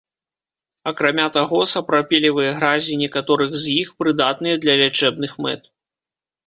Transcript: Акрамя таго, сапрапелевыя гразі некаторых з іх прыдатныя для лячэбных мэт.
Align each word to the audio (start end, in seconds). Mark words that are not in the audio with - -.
Акрамя 0.91 1.27
таго, 1.35 1.59
сапрапелевыя 1.75 2.51
гразі 2.57 2.99
некаторых 3.05 3.51
з 3.65 3.77
іх 3.83 3.87
прыдатныя 4.01 4.55
для 4.67 4.73
лячэбных 4.83 5.31
мэт. 5.47 5.73